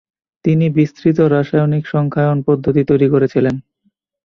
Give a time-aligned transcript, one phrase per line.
[0.45, 3.55] তিনি বিস্তৃত রাসায়নিক সংখ্যায়ন পদ্ধতি তৈরি করেছিলেন।